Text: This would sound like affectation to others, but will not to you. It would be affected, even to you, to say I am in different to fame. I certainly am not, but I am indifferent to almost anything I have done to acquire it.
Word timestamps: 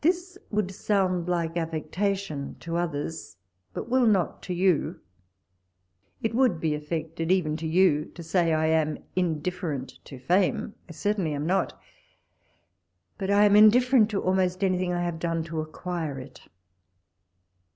This 0.00 0.36
would 0.50 0.72
sound 0.72 1.28
like 1.28 1.56
affectation 1.56 2.56
to 2.58 2.76
others, 2.76 3.36
but 3.72 3.88
will 3.88 4.04
not 4.04 4.42
to 4.42 4.52
you. 4.52 4.98
It 6.20 6.34
would 6.34 6.58
be 6.58 6.74
affected, 6.74 7.30
even 7.30 7.56
to 7.58 7.66
you, 7.68 8.06
to 8.16 8.24
say 8.24 8.52
I 8.52 8.66
am 8.66 8.98
in 9.14 9.38
different 9.40 10.00
to 10.06 10.18
fame. 10.18 10.74
I 10.88 10.92
certainly 10.92 11.34
am 11.34 11.46
not, 11.46 11.80
but 13.16 13.30
I 13.30 13.44
am 13.44 13.54
indifferent 13.54 14.10
to 14.10 14.20
almost 14.20 14.64
anything 14.64 14.92
I 14.92 15.04
have 15.04 15.20
done 15.20 15.44
to 15.44 15.60
acquire 15.60 16.18
it. 16.18 16.48